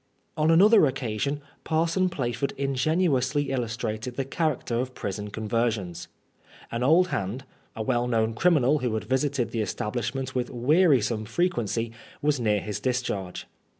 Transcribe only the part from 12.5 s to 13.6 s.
his discharge.